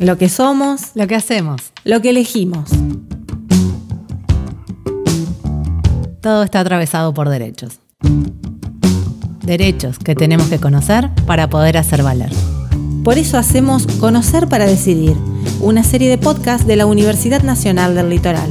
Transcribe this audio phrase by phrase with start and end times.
[0.00, 2.70] Lo que somos, lo que hacemos, lo que elegimos.
[6.22, 7.80] Todo está atravesado por derechos.
[9.42, 12.30] Derechos que tenemos que conocer para poder hacer valer.
[13.04, 15.18] Por eso hacemos Conocer para Decidir,
[15.60, 18.50] una serie de podcasts de la Universidad Nacional del Litoral.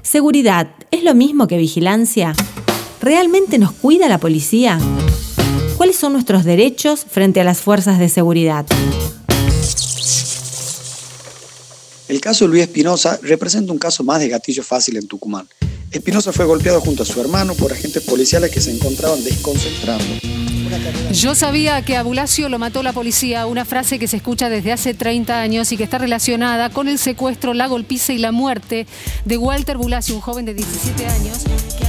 [0.00, 2.32] Seguridad, ¿es lo mismo que vigilancia?
[3.02, 4.78] ¿Realmente nos cuida la policía?
[6.04, 8.66] ¿Cuáles son nuestros derechos frente a las fuerzas de seguridad?
[12.08, 15.48] El caso Luis Espinosa representa un caso más de gatillo fácil en Tucumán.
[15.94, 20.04] Espinosa fue golpeado junto a su hermano por agentes policiales que se encontraban desconcentrando.
[21.12, 24.72] Yo sabía que a Bulacio lo mató la policía, una frase que se escucha desde
[24.72, 28.88] hace 30 años y que está relacionada con el secuestro, la golpiza y la muerte
[29.24, 31.38] de Walter Bulacio, un joven de 17 años.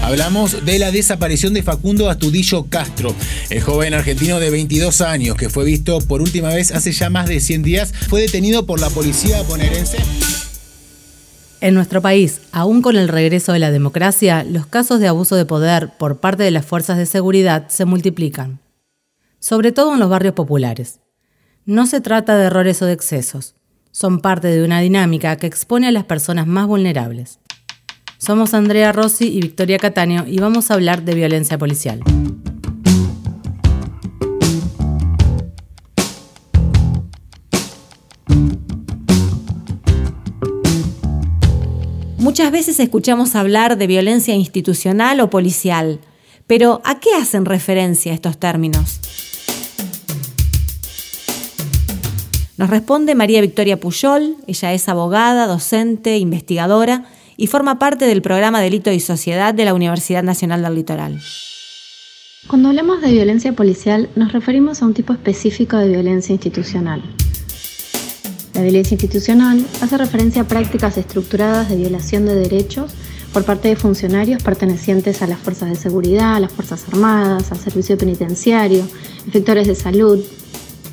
[0.04, 3.16] Hablamos de la desaparición de Facundo Astudillo Castro,
[3.50, 7.28] el joven argentino de 22 años que fue visto por última vez hace ya más
[7.28, 9.98] de 100 días, fue detenido por la policía bonaerense.
[11.66, 15.48] En nuestro país, aún con el regreso de la democracia, los casos de abuso de
[15.48, 18.60] poder por parte de las fuerzas de seguridad se multiplican,
[19.40, 21.00] sobre todo en los barrios populares.
[21.66, 23.56] No se trata de errores o de excesos,
[23.90, 27.40] son parte de una dinámica que expone a las personas más vulnerables.
[28.20, 32.00] Somos Andrea Rossi y Victoria Cataño y vamos a hablar de violencia policial.
[42.36, 46.02] Muchas veces escuchamos hablar de violencia institucional o policial,
[46.48, 49.00] pero ¿a qué hacen referencia estos términos?
[52.58, 57.06] Nos responde María Victoria Puyol, ella es abogada, docente, investigadora
[57.38, 61.22] y forma parte del programa Delito y Sociedad de la Universidad Nacional del Litoral.
[62.48, 67.02] Cuando hablamos de violencia policial nos referimos a un tipo específico de violencia institucional.
[68.56, 72.90] La violencia institucional hace referencia a prácticas estructuradas de violación de derechos
[73.34, 77.60] por parte de funcionarios pertenecientes a las fuerzas de seguridad, a las Fuerzas Armadas, al
[77.60, 78.88] servicio penitenciario,
[79.28, 80.24] efectores de salud,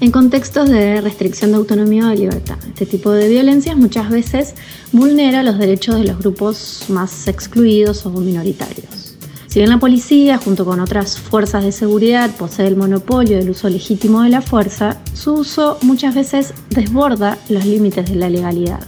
[0.00, 2.58] en contextos de restricción de autonomía o de libertad.
[2.66, 4.54] Este tipo de violencias muchas veces
[4.90, 9.01] vulnera los derechos de los grupos más excluidos o minoritarios.
[9.52, 13.68] Si bien la policía, junto con otras fuerzas de seguridad, posee el monopolio del uso
[13.68, 18.80] legítimo de la fuerza, su uso muchas veces desborda los límites de la legalidad.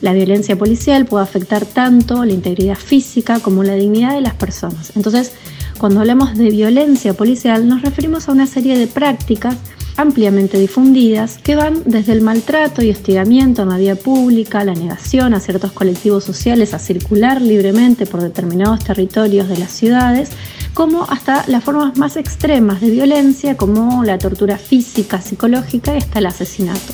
[0.00, 4.90] La violencia policial puede afectar tanto la integridad física como la dignidad de las personas.
[4.96, 5.34] Entonces,
[5.78, 9.54] cuando hablamos de violencia policial, nos referimos a una serie de prácticas
[9.96, 15.34] ampliamente difundidas que van desde el maltrato y hostigamiento en la vía pública, la negación
[15.34, 20.30] a ciertos colectivos sociales a circular libremente por determinados territorios de las ciudades,
[20.74, 26.18] como hasta las formas más extremas de violencia como la tortura física, psicológica y hasta
[26.18, 26.92] el asesinato,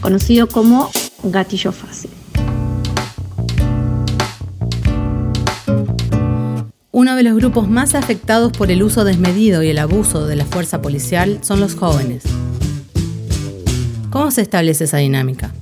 [0.00, 0.90] conocido como
[1.22, 2.15] gatillo fácil.
[6.96, 10.46] Uno de los grupos más afectados por el uso desmedido y el abuso de la
[10.46, 12.22] fuerza policial son los jóvenes.
[14.08, 15.52] ¿Cómo se establece esa dinámica?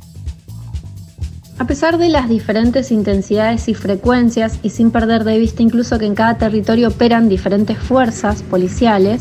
[1.59, 6.07] A pesar de las diferentes intensidades y frecuencias, y sin perder de vista incluso que
[6.07, 9.21] en cada territorio operan diferentes fuerzas policiales,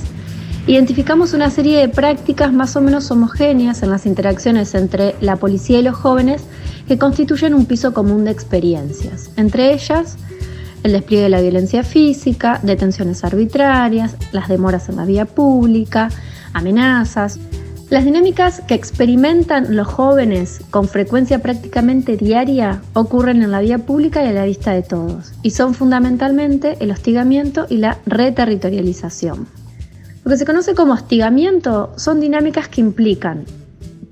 [0.67, 5.79] identificamos una serie de prácticas más o menos homogéneas en las interacciones entre la policía
[5.79, 6.43] y los jóvenes
[6.87, 9.31] que constituyen un piso común de experiencias.
[9.35, 10.15] Entre ellas,
[10.83, 16.09] el despliegue de la violencia física, detenciones arbitrarias, las demoras en la vía pública,
[16.53, 17.39] amenazas.
[17.89, 24.23] Las dinámicas que experimentan los jóvenes con frecuencia prácticamente diaria ocurren en la vía pública
[24.23, 29.47] y a la vista de todos, y son fundamentalmente el hostigamiento y la reterritorialización.
[30.23, 33.45] Lo que se conoce como hostigamiento son dinámicas que implican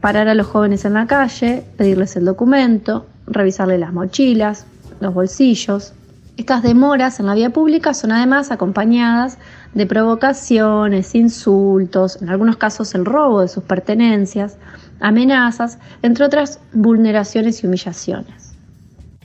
[0.01, 4.65] parar a los jóvenes en la calle, pedirles el documento, revisarles las mochilas,
[4.99, 5.93] los bolsillos,
[6.41, 9.37] estas demoras en la vía pública son además acompañadas
[9.75, 14.57] de provocaciones, insultos, en algunos casos el robo de sus pertenencias,
[14.99, 18.53] amenazas, entre otras vulneraciones y humillaciones.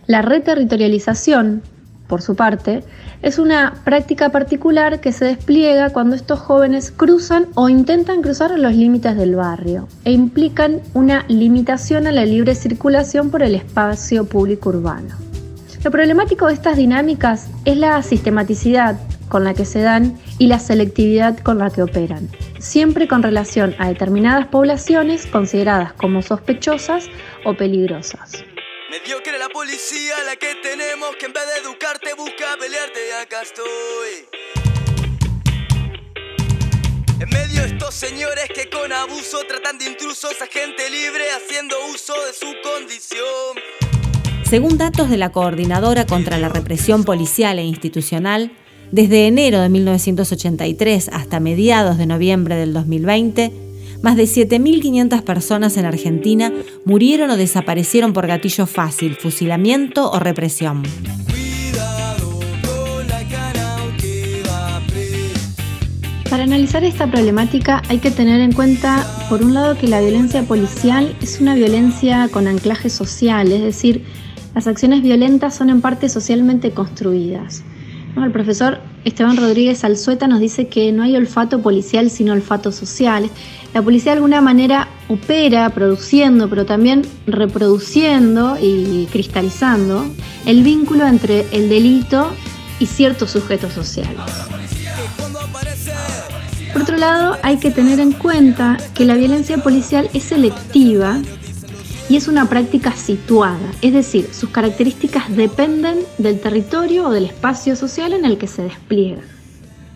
[0.07, 1.63] La reterritorialización,
[2.07, 2.85] por su parte,
[3.23, 8.75] es una práctica particular que se despliega cuando estos jóvenes cruzan o intentan cruzar los
[8.75, 14.69] límites del barrio e implican una limitación a la libre circulación por el espacio público
[14.69, 15.26] urbano.
[15.87, 18.99] Lo problemático de estas dinámicas es la sistematicidad
[19.29, 22.29] con la que se dan y la selectividad con la que operan,
[22.59, 27.07] siempre con relación a determinadas poblaciones consideradas como sospechosas
[27.45, 28.33] o peligrosas.
[28.91, 33.43] Me que la policía la que tenemos que en vez de educarte busca pelearte acá
[33.43, 34.27] estoy.
[37.65, 42.53] estos señores que con abuso tratan de intrusos a gente libre haciendo uso de su
[42.63, 43.96] condición.
[44.49, 48.53] Según datos de la Coordinadora contra la Represión Policial e Institucional,
[48.93, 53.53] desde enero de 1983 hasta mediados de noviembre del 2020,
[54.03, 56.53] más de 7.500 personas en Argentina
[56.85, 60.85] murieron o desaparecieron por gatillo fácil, fusilamiento o represión.
[66.31, 70.45] Para analizar esta problemática hay que tener en cuenta, por un lado, que la violencia
[70.45, 74.05] policial es una violencia con anclaje social, es decir,
[74.57, 77.63] las acciones violentas son en parte socialmente construidas.
[78.17, 83.29] El profesor Esteban Rodríguez Alzueta nos dice que no hay olfato policial sino olfato social.
[83.75, 90.07] La policía de alguna manera opera produciendo, pero también reproduciendo y cristalizando
[90.47, 92.33] el vínculo entre el delito
[92.81, 94.17] y ciertos sujetos sociales.
[96.73, 101.21] Por otro lado, hay que tener en cuenta que la violencia policial es selectiva
[102.09, 107.75] y es una práctica situada, es decir, sus características dependen del territorio o del espacio
[107.77, 109.23] social en el que se despliega.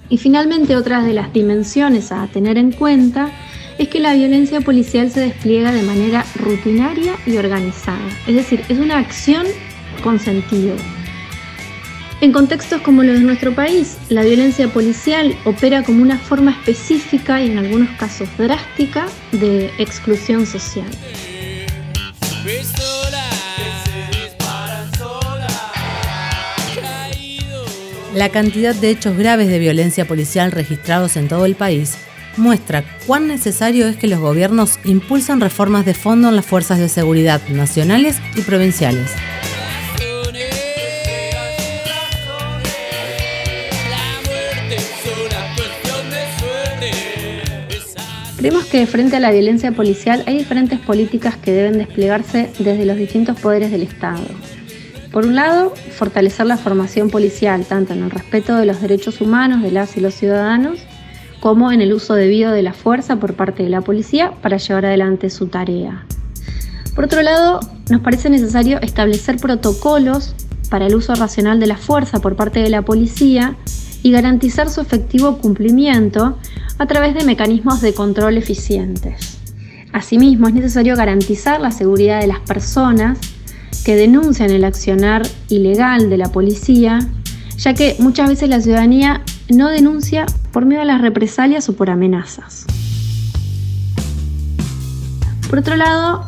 [0.09, 3.31] Y finalmente, otra de las dimensiones a tener en cuenta
[3.79, 8.79] es que la violencia policial se despliega de manera rutinaria y organizada, es decir, es
[8.79, 9.47] una acción
[10.03, 10.75] con sentido.
[12.21, 17.41] En contextos como los de nuestro país, la violencia policial opera como una forma específica
[17.41, 20.85] y en algunos casos drástica de exclusión social.
[28.15, 31.97] La cantidad de hechos graves de violencia policial registrados en todo el país
[32.37, 36.89] muestra cuán necesario es que los gobiernos impulsen reformas de fondo en las fuerzas de
[36.89, 39.13] seguridad nacionales y provinciales.
[48.37, 52.97] Creemos que frente a la violencia policial hay diferentes políticas que deben desplegarse desde los
[52.97, 54.25] distintos poderes del Estado.
[55.13, 59.61] Por un lado, fortalecer la formación policial, tanto en el respeto de los derechos humanos
[59.61, 60.79] de las y los ciudadanos,
[61.41, 64.87] como en el uso debido de la fuerza por parte de la policía para llevar
[64.87, 66.07] adelante su tarea.
[66.95, 67.61] Por otro lado,
[67.91, 70.35] nos parece necesario establecer protocolos
[70.69, 73.57] para el uso racional de la fuerza por parte de la policía
[74.03, 76.39] y garantizar su efectivo cumplimiento
[76.79, 79.39] a través de mecanismos de control eficientes.
[79.93, 83.19] Asimismo, es necesario garantizar la seguridad de las personas
[83.85, 87.01] que denuncian el accionar ilegal de la policía,
[87.57, 91.91] ya que muchas veces la ciudadanía no denuncia por miedo a las represalias o por
[91.91, 92.67] amenazas.
[95.49, 96.25] Por otro lado,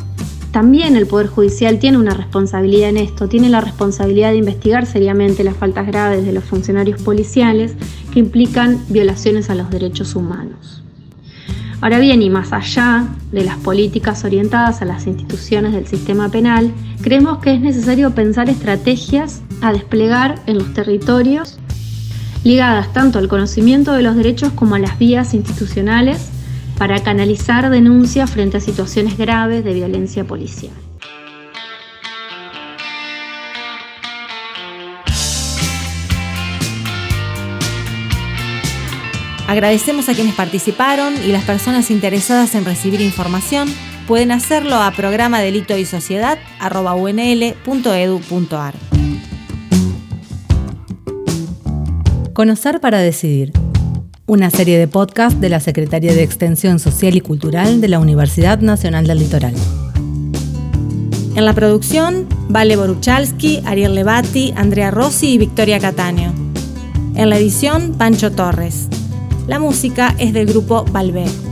[0.53, 5.45] también el Poder Judicial tiene una responsabilidad en esto, tiene la responsabilidad de investigar seriamente
[5.45, 7.75] las faltas graves de los funcionarios policiales
[8.13, 10.82] que implican violaciones a los derechos humanos.
[11.83, 16.73] Ahora bien, y más allá de las políticas orientadas a las instituciones del sistema penal,
[17.03, 21.59] creemos que es necesario pensar estrategias a desplegar en los territorios
[22.45, 26.29] ligadas tanto al conocimiento de los derechos como a las vías institucionales
[26.79, 30.73] para canalizar denuncias frente a situaciones graves de violencia policial.
[39.47, 43.69] Agradecemos a quienes participaron y las personas interesadas en recibir información
[44.07, 46.39] pueden hacerlo a programa delito y sociedad
[52.33, 53.53] Conocer para decidir
[54.27, 58.61] una serie de podcast de la Secretaría de Extensión Social y Cultural de la Universidad
[58.61, 59.55] Nacional del Litoral.
[61.35, 66.33] En la producción, Vale Boruchalski, Ariel Levati, Andrea Rossi y Victoria Cataño.
[67.15, 68.89] En la edición, Pancho Torres.
[69.47, 71.52] La música es del grupo Valvé.